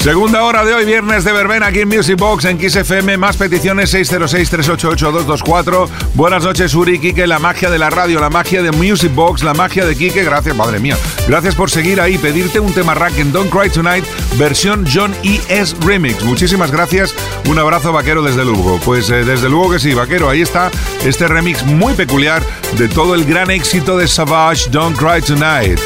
[0.00, 3.16] Segunda hora de hoy, viernes de verbena aquí en Music Box en Kiss FM.
[3.18, 5.88] Más peticiones 606-388-224.
[6.14, 9.54] Buenas noches, Uri, Kike, la magia de la radio, la magia de Music Box, la
[9.54, 10.22] magia de Kike.
[10.22, 10.96] Gracias, madre mía.
[11.26, 12.16] Gracias por seguir ahí.
[12.16, 14.04] Pedirte un tema rack en Don't Cry Tonight,
[14.38, 15.74] versión John E.S.
[15.80, 16.22] Remix.
[16.22, 17.12] Muchísimas gracias.
[17.48, 18.80] Un abrazo, vaquero, desde Lugo.
[18.84, 20.30] Pues eh, desde luego que sí, vaquero.
[20.30, 20.70] Ahí está
[21.04, 22.42] este remix muy peculiar
[22.78, 25.80] de todo el gran éxito de Savage, Don't Cry Tonight.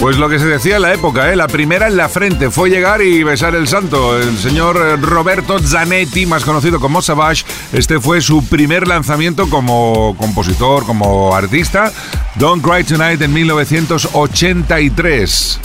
[0.00, 1.36] Pues lo que se decía en la época, ¿eh?
[1.36, 4.18] la primera en la frente fue llegar y besar el santo.
[4.18, 10.14] El señor eh, Roberto Zanetti, más conocido como Savage, este fue su primer lanzamiento como
[10.16, 11.92] compositor, como artista.
[12.36, 15.60] Don't Cry Tonight en 1983.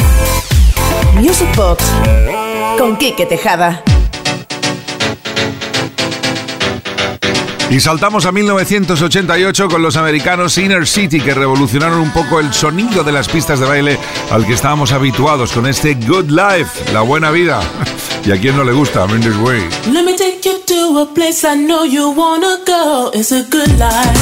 [1.16, 1.84] Music Box
[2.78, 3.84] con Quique Tejada.
[7.72, 13.02] Y saltamos a 1988 con los americanos Inner City que revolucionaron un poco el sonido
[13.06, 13.98] de las pistas de baile
[14.30, 17.62] al que estábamos habituados con este Good Life, la buena vida.
[18.26, 19.62] y a quien no le gusta, I'm in this way.
[19.90, 23.10] Let me take you to a place I know you wanna go.
[23.14, 24.20] It's a good life.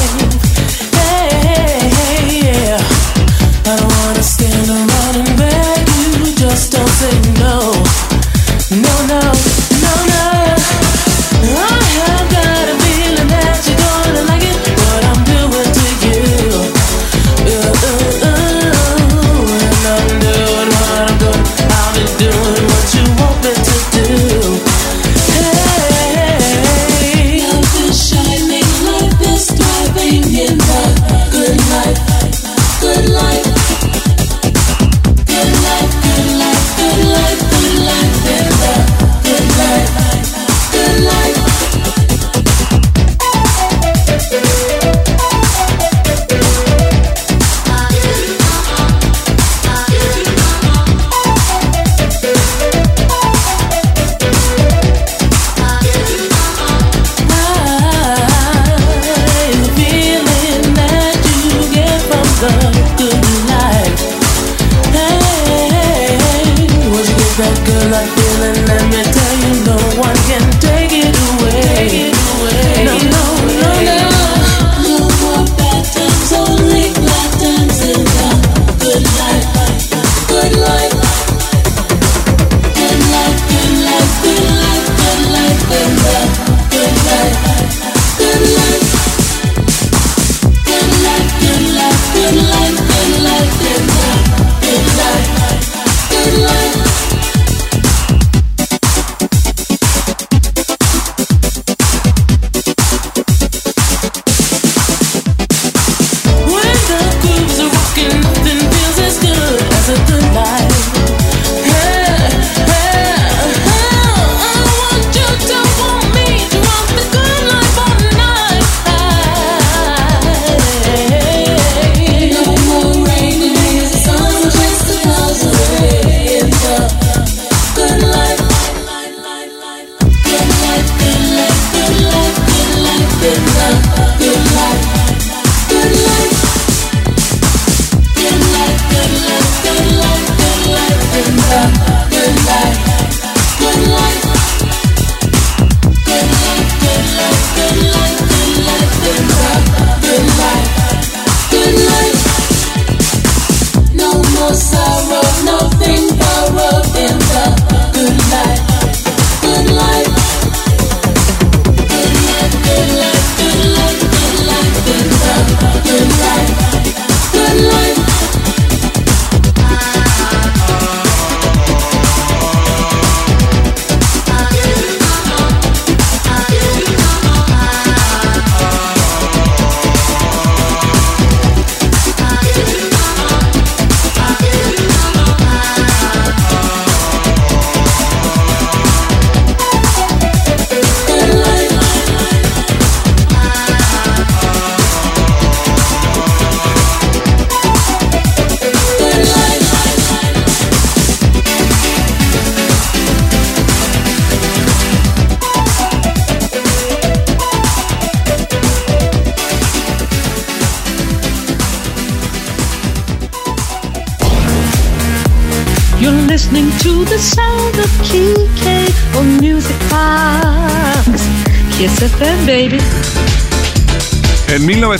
[0.92, 2.78] Hey, hey, yeah.
[3.66, 6.34] I don't wanna stand around and beg you.
[6.36, 7.74] Just don't say no.
[8.70, 9.49] No, no,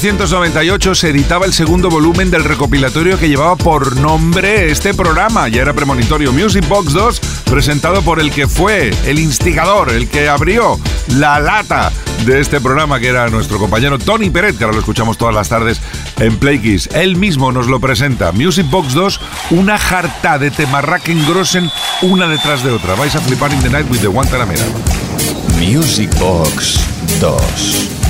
[0.00, 5.61] 1998 se editaba el segundo volumen del recopilatorio que llevaba por nombre este programa, ya
[5.61, 10.81] era premonitorio Music Box 2, presentado por el que fue el instigador, el que abrió
[11.19, 11.93] la lata
[12.25, 15.50] de este programa, que era nuestro compañero Tony Peret, que ahora lo escuchamos todas las
[15.50, 15.82] tardes
[16.19, 18.32] en Play Él mismo nos lo presenta.
[18.32, 19.20] Music Box 2,
[19.50, 21.70] una jarta de temarraken grossen
[22.00, 22.94] una detrás de otra.
[22.94, 24.64] Vais a flipar in the night with the Guantanamera.
[25.58, 26.81] Music Box
[27.20, 28.00] 2.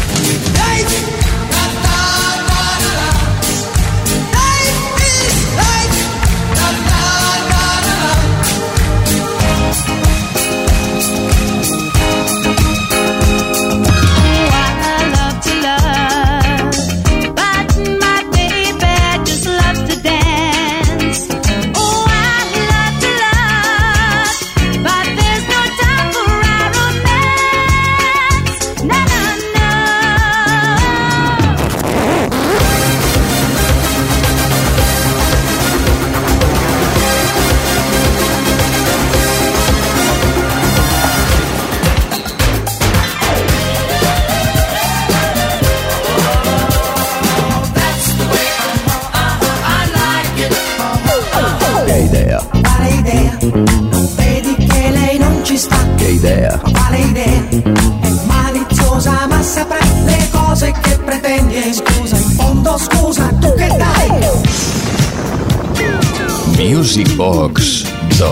[67.31, 67.85] Box
[68.19, 68.27] 2.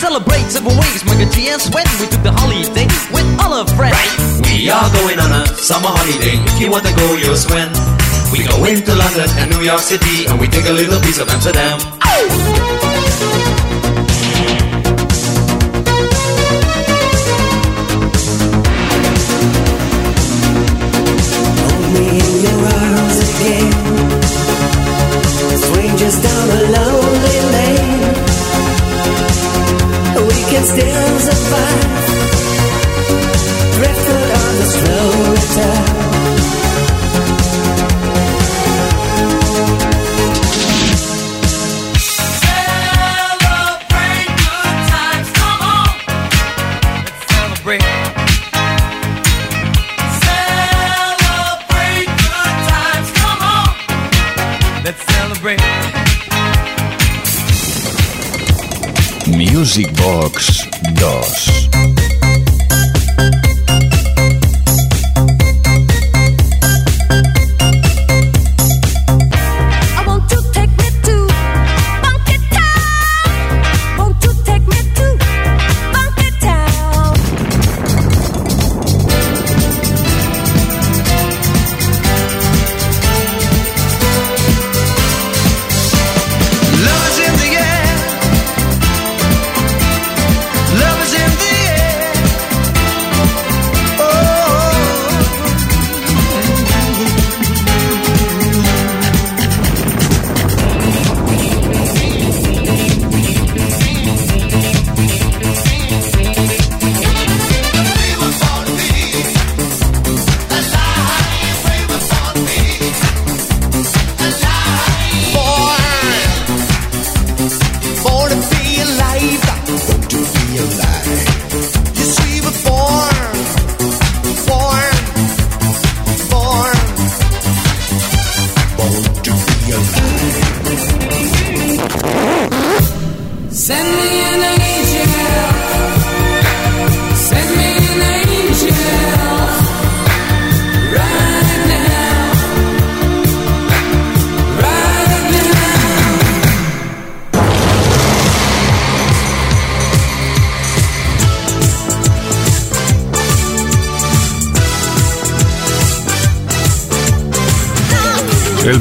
[0.00, 3.94] Celebrate several ways, my good GS, when we took the holiday with all our friends.
[3.94, 4.50] Right.
[4.50, 6.34] We are going on a summer holiday.
[6.50, 7.70] If you want to go, you'll swim.
[8.32, 11.28] We go into London and New York City, and we take a little piece of
[11.28, 11.78] Amsterdam.
[12.02, 13.49] Oh!
[30.70, 32.06] still survive.
[33.74, 35.99] Driftwood on the slow return
[59.60, 61.49] Music Box 2.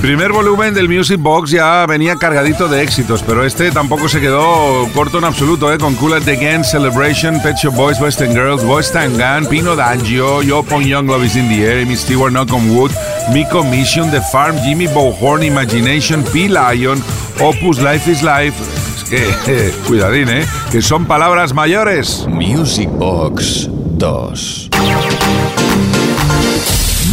[0.09, 4.87] Primer volumen del Music Box ya venía cargadito de éxitos, pero este tampoco se quedó
[4.91, 5.77] corto en absoluto, ¿eh?
[5.77, 10.41] con Cool at the Game, Celebration, Pet Shop Boys, Western Girls, Boys Tangan, Pino D'Angio,
[10.41, 12.89] Yo Pong Young Love is in the Air, Amy Stewart, Knock on Wood,
[13.31, 16.49] Miko Mission, The Farm, Jimmy Bohorn, Imagination, P.
[16.49, 16.99] Lion,
[17.39, 18.55] Opus Life is Life.
[18.95, 20.43] Es que, cuidadín, ¿eh?
[20.71, 22.25] Que son palabras mayores.
[22.27, 24.68] Music Box 2.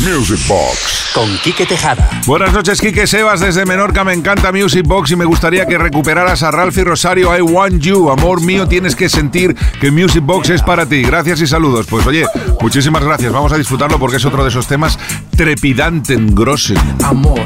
[0.06, 1.10] Music Box.
[1.12, 2.08] Con Quique Tejada.
[2.26, 4.04] Buenas noches, Quique Sebas desde Menorca.
[4.04, 7.36] Me encanta Music Box y me gustaría que recuperaras a Ralph y Rosario.
[7.36, 8.08] I want you.
[8.10, 11.02] Amor mío, tienes que sentir que Music Box es para ti.
[11.02, 11.86] Gracias y saludos.
[11.90, 12.24] Pues oye,
[12.60, 13.32] muchísimas gracias.
[13.32, 14.96] Vamos a disfrutarlo porque es otro de esos temas
[15.36, 16.78] trepidanten grossen.
[17.02, 17.44] Amor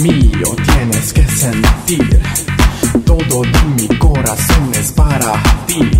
[0.00, 2.22] mío, tienes que sentir.
[3.04, 5.90] Todo de mi corazón es para ti.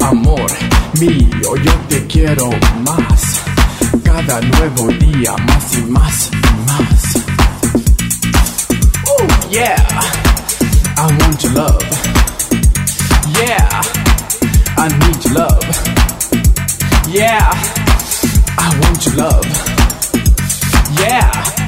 [0.00, 0.50] Amor
[0.98, 2.48] mío, yo te quiero
[2.82, 3.53] más
[4.14, 7.16] cada nuevo día más y más y más.
[9.08, 9.74] Oh yeah,
[10.96, 11.82] I want your love.
[13.40, 13.82] Yeah,
[14.76, 15.64] I need your love.
[17.08, 17.50] Yeah,
[18.56, 19.46] I want your love.
[21.00, 21.63] Yeah.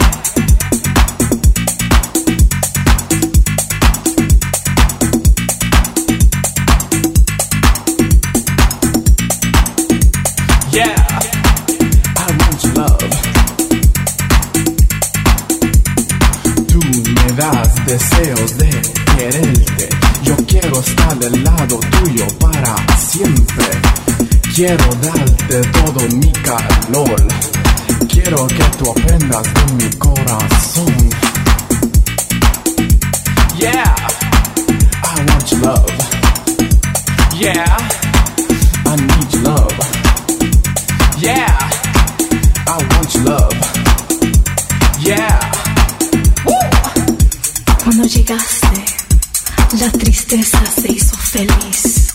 [17.36, 18.70] Deseos de
[19.14, 19.88] quererte.
[20.22, 23.66] Yo quiero estar del lado tuyo para siempre.
[24.54, 27.28] Quiero darte todo mi calor.
[28.08, 31.10] Quiero que tú aprendas de mi corazón.
[33.58, 33.94] Yeah,
[35.04, 35.92] I want your love.
[37.38, 37.76] Yeah,
[38.86, 39.72] I need your love.
[41.20, 41.58] Yeah,
[42.66, 43.52] I want your love.
[45.00, 45.35] Yeah.
[48.06, 48.84] Llegaste,
[49.80, 52.06] la tristeza se hizo feliz.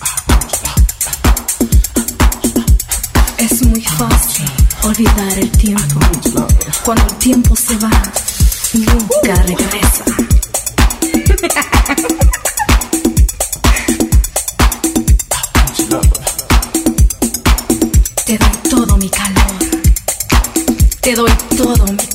[3.37, 4.45] Es muy fácil
[4.83, 5.99] olvidar el tiempo.
[6.85, 7.91] Cuando el tiempo se va,
[8.73, 10.05] nunca regresa.
[18.25, 19.51] Te doy todo mi calor.
[21.01, 22.10] Te doy todo mi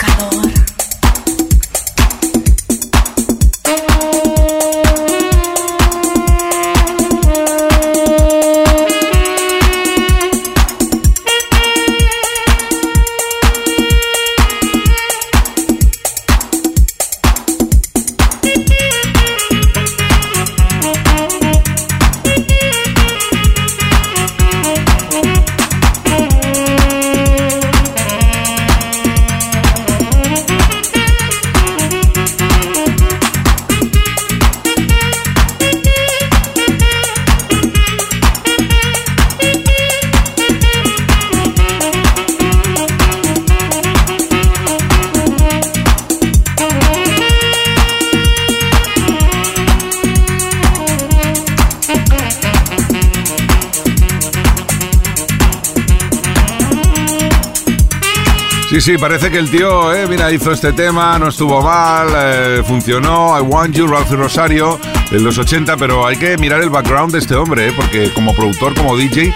[58.86, 63.36] Sí, parece que el tío, eh, mira, hizo este tema, no estuvo mal, eh, funcionó,
[63.36, 64.78] I Want You, Ralph Rosario,
[65.10, 68.32] en los 80, pero hay que mirar el background de este hombre, eh, porque como
[68.32, 69.34] productor, como DJ,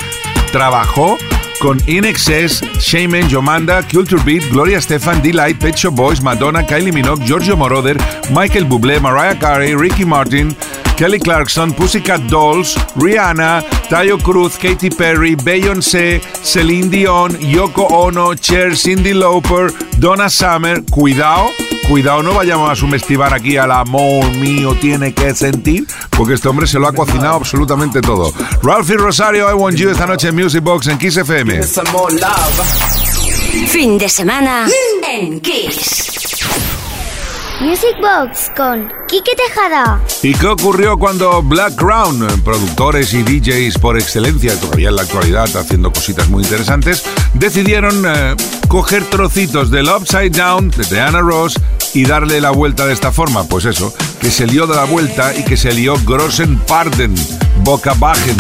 [0.53, 1.19] trabajó
[1.61, 6.93] con In Excess, Shaman, Yomanda, Culture Beat, Gloria Stefan, Delight, Pet Shop Boys, Madonna, Kylie
[6.93, 7.99] Minogue, Giorgio Moroder,
[8.31, 10.57] Michael Bublé, Mariah Carey, Ricky Martin,
[11.01, 18.77] Kelly Clarkson, Pussycat Dolls, Rihanna, Tayo Cruz, Katy Perry, Beyoncé, Celine Dion, Yoko Ono, Cher,
[18.77, 20.85] Cindy Lauper, Donna Summer.
[20.91, 21.49] Cuidado
[21.89, 26.67] cuidado, no vayamos a subestimar aquí al amor mío tiene que sentir, porque este hombre
[26.67, 28.31] se lo ha cocinado absolutamente todo.
[28.63, 31.63] Ralphie Rosario, I Want You esta noche en Music Box en Kiss FM.
[33.69, 34.69] Fin de semana
[35.09, 36.70] en Kiss.
[37.61, 40.01] Music Box con Kike Tejada.
[40.23, 45.55] ¿Y qué ocurrió cuando Black Crown, productores y DJs por excelencia, todavía en la actualidad
[45.55, 48.35] haciendo cositas muy interesantes, decidieron eh,
[48.69, 51.61] coger trocitos del Upside Down de Diana Ross
[51.93, 53.45] y darle la vuelta de esta forma?
[53.45, 57.15] Pues eso, que se lió de la vuelta y que se lió Grossen Parden,
[57.63, 58.37] boca bajen.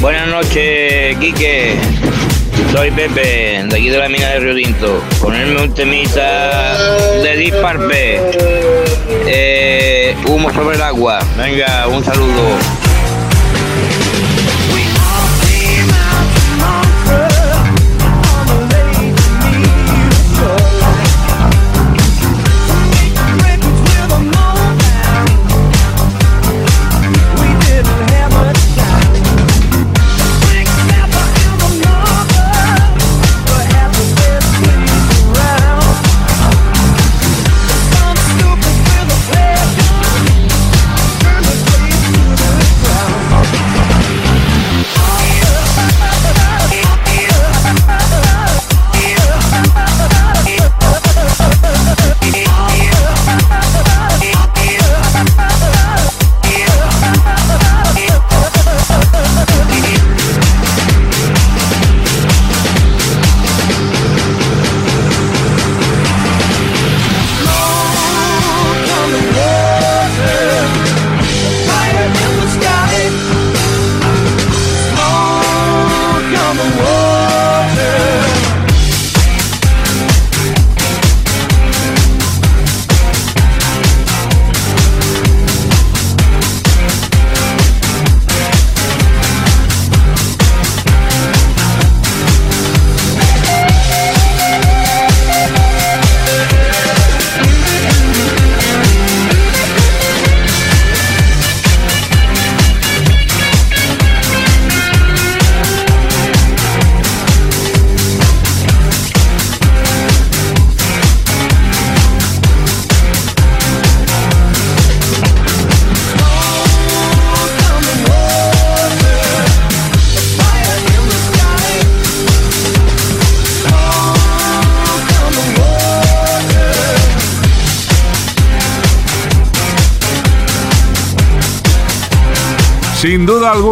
[0.00, 1.74] Buenas noches, Quique.
[2.70, 5.02] Soy Pepe, de aquí de la mina de Río Tinto.
[5.20, 6.76] Ponerme un temita
[7.20, 8.20] de Disparpe.
[9.26, 11.18] Eh, humo sobre el agua.
[11.36, 12.83] Venga, un saludo.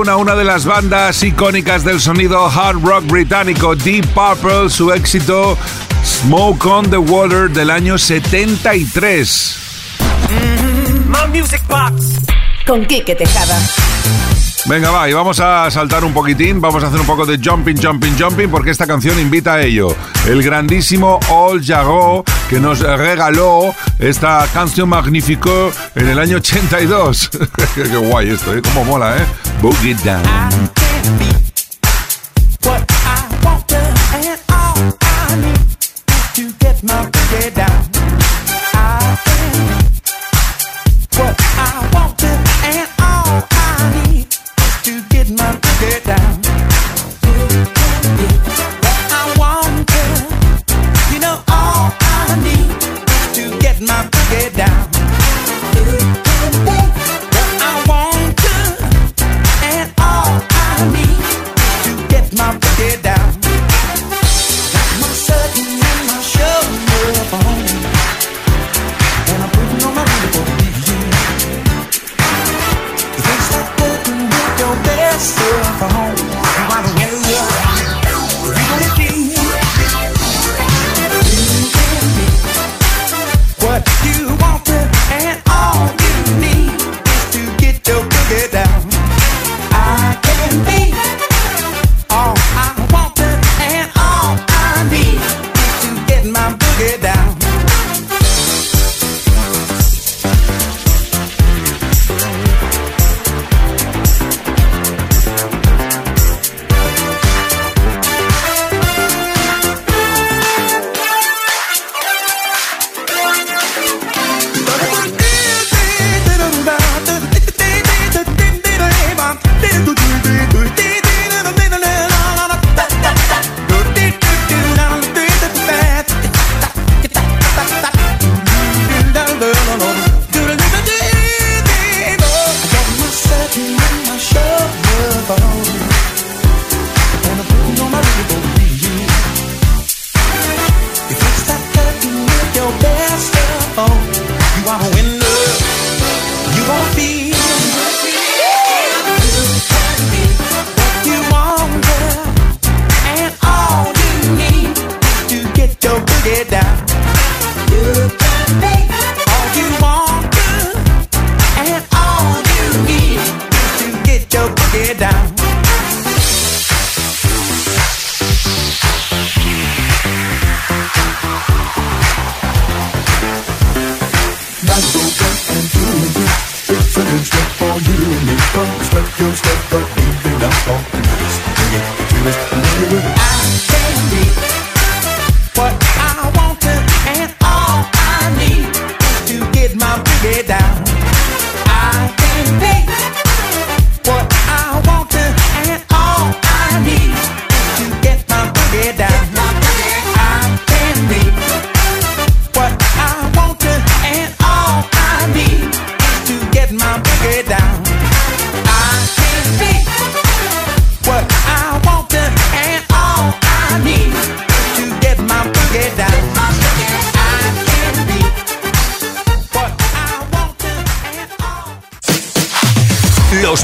[0.03, 5.57] Alguna, una de las bandas icónicas del sonido hard rock británico, Deep Purple, su éxito
[6.05, 9.59] Smoke on the Water del año 73.
[12.67, 13.57] Con Quique Tejada.
[14.67, 17.77] Venga, va, y vamos a saltar un poquitín, vamos a hacer un poco de jumping,
[17.81, 19.95] jumping, jumping, porque esta canción invita a ello.
[20.27, 25.49] El grandísimo All Jago, que nos regaló esta canción magnífica
[25.95, 27.31] en el año 82.
[27.75, 28.61] Qué guay esto, ¿eh?
[28.61, 29.25] Cómo mola, ¿eh?
[29.63, 30.23] Boogie Down.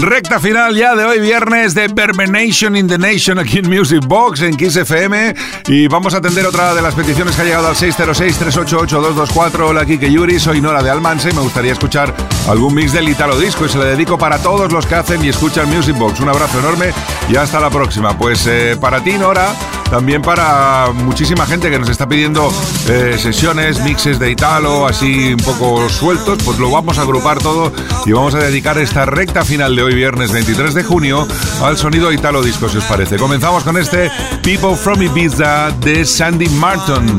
[0.00, 1.88] Recta final ya de hoy viernes de
[2.28, 5.34] Nation in the Nation aquí en Music Box en Kiss FM
[5.66, 10.08] y vamos a atender otra de las peticiones que ha llegado al 606-388-224 Hola Kike
[10.08, 12.14] Yuri, soy Nora de Almanse y me gustaría escuchar
[12.48, 15.30] algún mix del Italo Disco y se le dedico para todos los que hacen y
[15.30, 16.20] escuchan Music Box.
[16.20, 16.92] Un abrazo enorme
[17.28, 18.16] y hasta la próxima.
[18.16, 19.52] Pues eh, para ti Nora
[19.90, 22.52] también para muchísima gente que nos está pidiendo
[22.88, 27.72] eh, sesiones, mixes de Italo, así un poco sueltos, pues lo vamos a agrupar todo
[28.06, 31.26] y vamos a dedicar esta recta final de hoy viernes 23 de junio
[31.62, 33.16] al sonido Italo Disco, si os parece.
[33.16, 34.10] Comenzamos con este
[34.42, 37.18] People from Ibiza de Sandy Martin.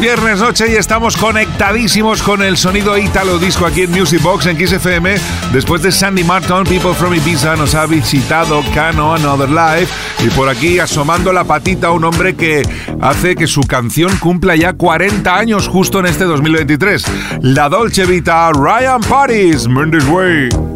[0.00, 4.56] viernes noche y estamos conectadísimos con el sonido Italo Disco aquí en Music Box en
[4.58, 5.16] XFM.
[5.52, 9.92] Después de Sandy Martin, People from Ibiza nos ha visitado Cano Another Life
[10.24, 12.62] y por aquí asomando la patita un hombre que
[13.00, 17.04] hace que su canción cumpla ya 40 años justo en este 2023.
[17.42, 20.75] La Dolce Vita, Ryan Paris, Mendes Way.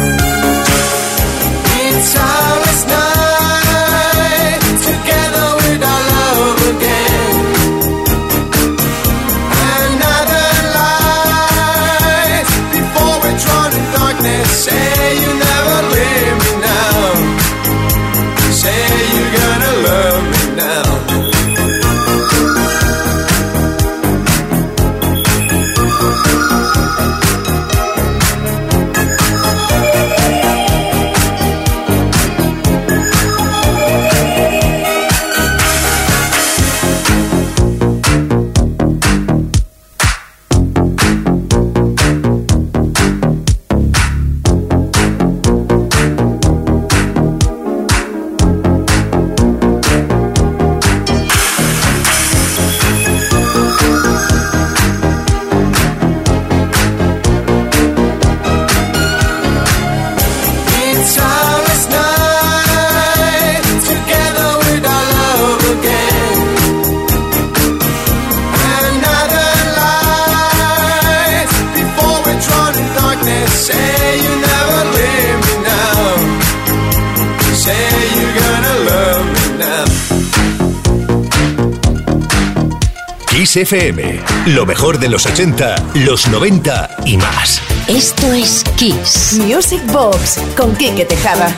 [83.55, 84.19] FM.
[84.47, 87.61] Lo mejor de los 80, los 90 y más.
[87.87, 89.39] Esto es Kiss.
[89.45, 91.53] Music Box con Kike Tejada.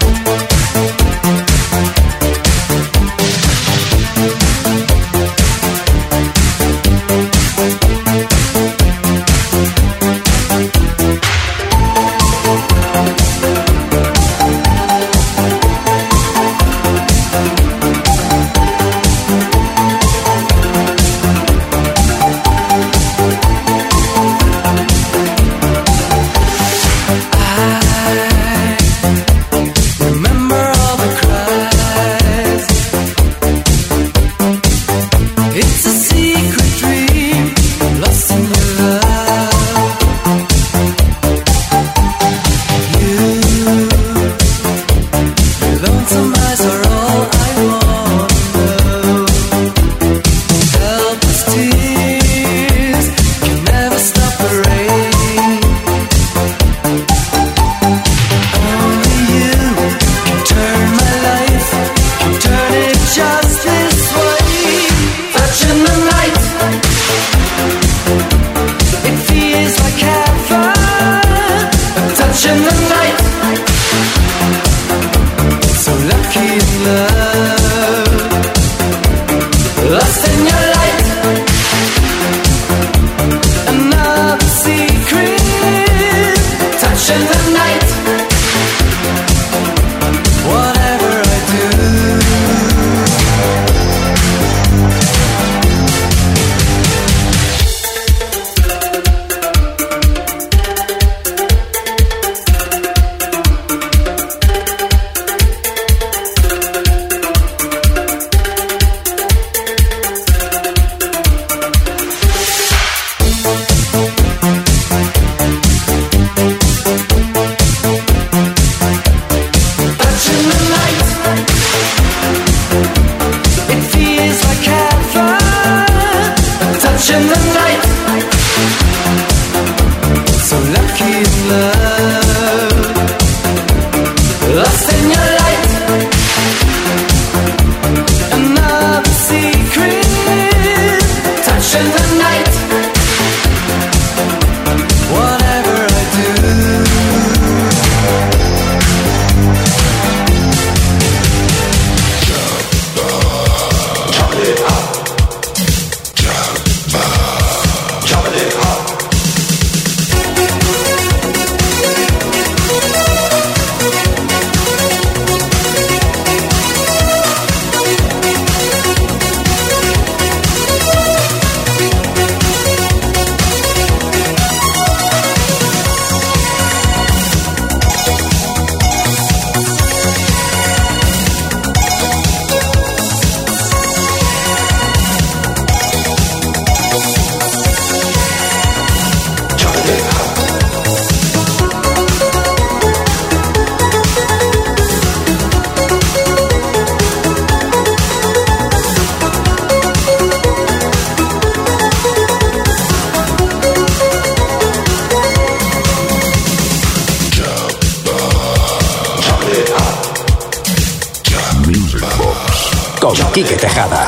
[213.34, 214.06] Quique Tejada.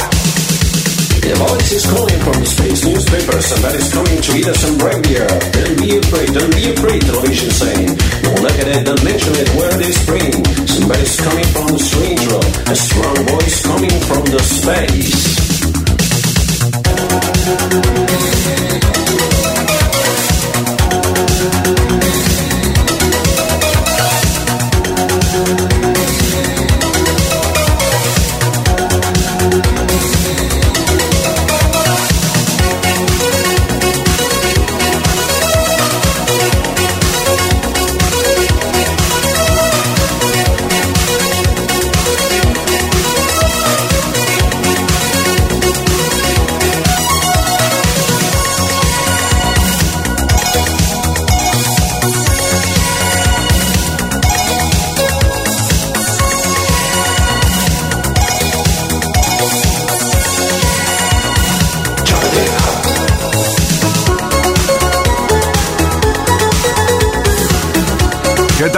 [1.25, 5.25] The voice is calling from the space and Somebody's coming to eat us some reindeer.
[5.25, 7.97] Don't be afraid, don't be afraid, television saying.
[8.21, 10.45] Don't look at it, don't mention it, where they spring.
[10.67, 12.45] Somebody's coming from the strange world.
[12.69, 15.45] A strong voice coming from the space.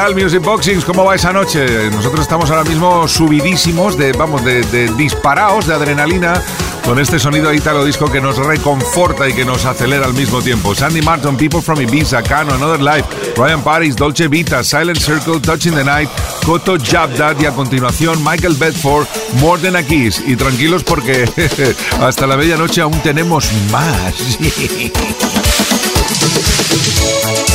[0.08, 0.86] Tal, Music Boxings?
[0.86, 1.89] ¿Cómo va esa noche?
[1.91, 6.41] Nosotros estamos ahora mismo subidísimos, de, vamos, de, de disparados de adrenalina
[6.86, 10.74] con este sonido italo disco que nos reconforta y que nos acelera al mismo tiempo.
[10.74, 15.74] Sandy Martin, People from Ibiza, Cano, Another Life, Ryan Paris, Dolce Vita, Silent Circle, Touching
[15.74, 16.10] the Night,
[16.45, 19.08] Koto Jabdat y a continuación Michael Bedford,
[19.41, 20.24] More Than a Kiss.
[20.26, 21.30] Y tranquilos porque
[22.01, 24.38] hasta la medianoche aún tenemos más.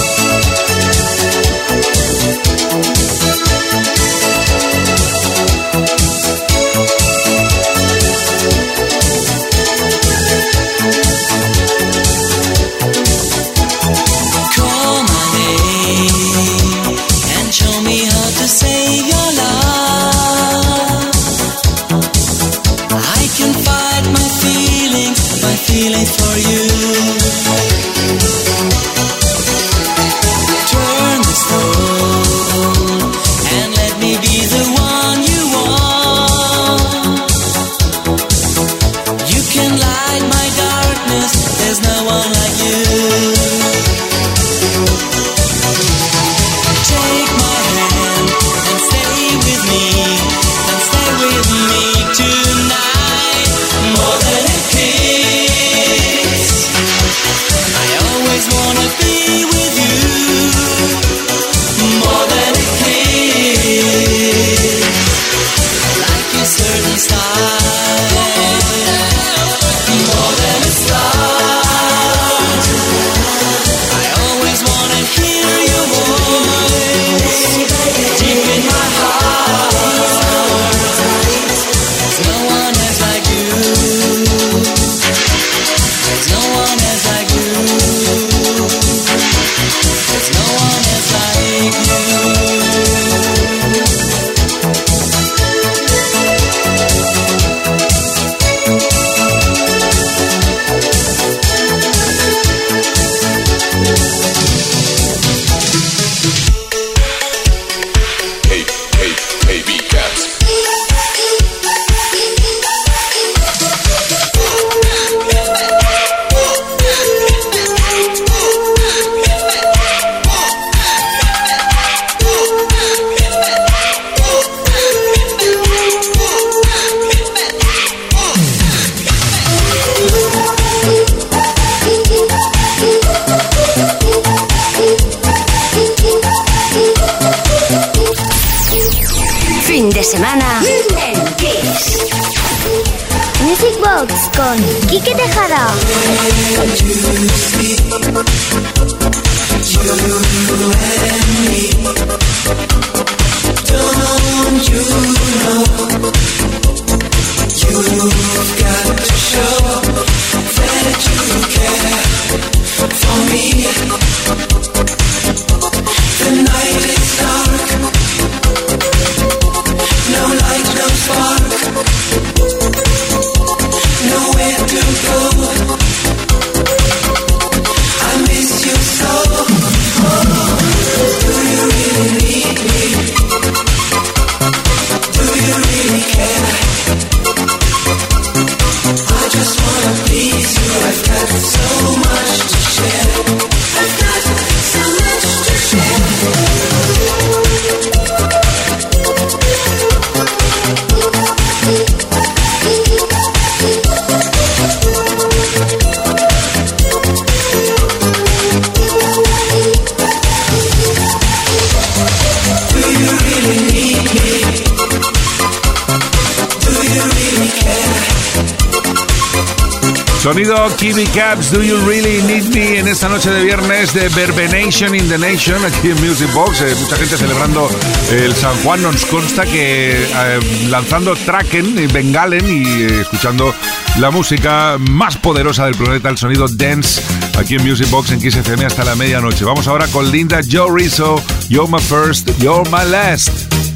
[220.63, 224.95] Sonido Kiwi Caps, Do You Really Need Me en esta noche de viernes de Verbenation
[224.95, 226.61] in the Nation aquí en Music Box.
[226.61, 227.69] Eh, mucha gente celebrando
[228.13, 228.83] el San Juan.
[228.83, 233.53] Nos consta que eh, lanzando Tracken, y Bengalen y eh, escuchando
[233.99, 237.03] la música más poderosa del planeta, el sonido dance,
[237.39, 239.45] aquí en Music Box en Kiss FM hasta la medianoche.
[239.45, 243.72] Vamos ahora con Linda Joe Rizzo, You're My First, You're My Last.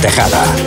[0.00, 0.63] Tejada.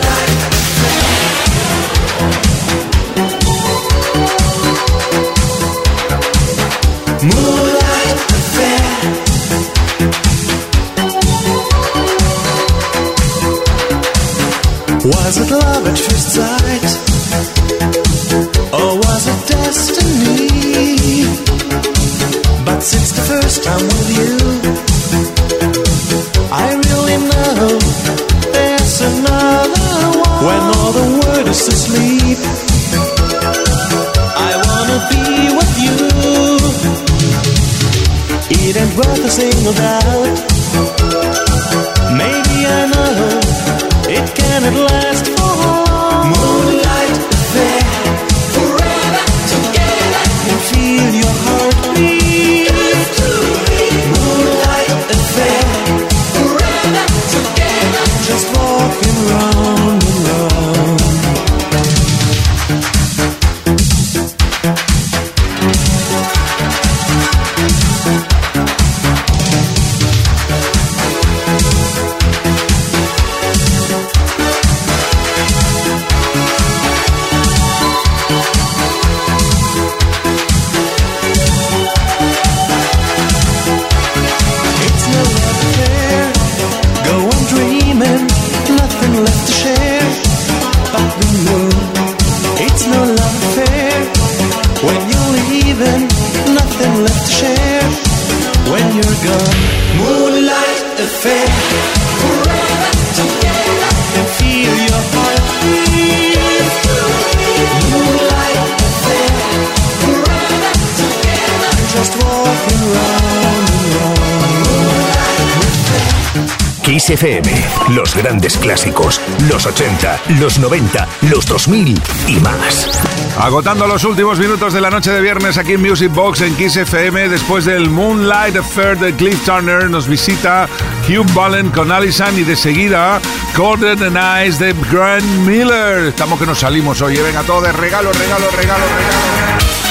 [116.88, 117.52] Kiss FM,
[117.90, 119.20] los grandes clásicos,
[119.50, 122.90] los 80, los 90, los 2000 y más.
[123.38, 126.78] Agotando los últimos minutos de la noche de viernes aquí en Music Box en Kiss
[126.78, 130.70] FM, después del Moonlight Affair de Cliff Turner, nos visita
[131.10, 133.20] Hugh Ballen con Allison y de seguida
[133.54, 136.06] Golden and Eyes de Grant Miller.
[136.06, 137.22] Estamos que nos salimos hoy, ¿eh?
[137.22, 139.87] venga todo de regalo, regalo, regalo, regalo.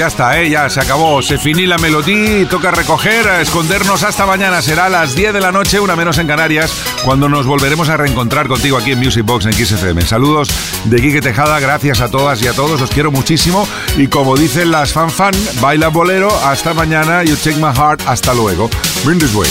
[0.00, 0.48] Ya está, ¿eh?
[0.48, 1.20] ya se acabó.
[1.20, 4.62] Se finí la melodía toca recoger, a escondernos hasta mañana.
[4.62, 6.72] Será a las 10 de la noche, una menos en Canarias,
[7.04, 10.00] cuando nos volveremos a reencontrar contigo aquí en Music Box en XFM.
[10.06, 10.48] Saludos
[10.84, 13.68] de Quique Tejada, gracias a todas y a todos, os quiero muchísimo.
[13.98, 18.32] Y como dicen las fan fan, baila bolero, hasta mañana, you take my heart, hasta
[18.32, 18.70] luego.
[19.04, 19.50] Bring this way.